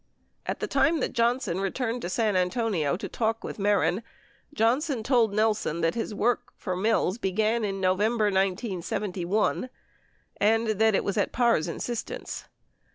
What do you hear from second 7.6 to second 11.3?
in Novem ber 1971, and that it was